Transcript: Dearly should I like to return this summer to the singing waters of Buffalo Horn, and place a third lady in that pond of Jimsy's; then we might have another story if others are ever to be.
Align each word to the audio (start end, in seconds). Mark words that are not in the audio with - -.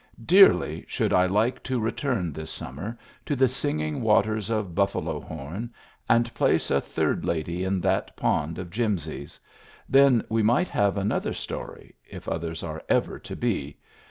Dearly 0.25 0.83
should 0.87 1.13
I 1.13 1.27
like 1.27 1.61
to 1.61 1.79
return 1.79 2.33
this 2.33 2.49
summer 2.49 2.97
to 3.27 3.35
the 3.35 3.47
singing 3.47 4.01
waters 4.01 4.49
of 4.49 4.73
Buffalo 4.73 5.19
Horn, 5.19 5.71
and 6.09 6.33
place 6.33 6.71
a 6.71 6.81
third 6.81 7.23
lady 7.23 7.63
in 7.63 7.79
that 7.81 8.17
pond 8.17 8.57
of 8.57 8.71
Jimsy's; 8.71 9.39
then 9.87 10.23
we 10.27 10.41
might 10.41 10.69
have 10.69 10.97
another 10.97 11.33
story 11.33 11.93
if 12.09 12.27
others 12.27 12.63
are 12.63 12.81
ever 12.89 13.19
to 13.19 13.35
be. 13.35 13.77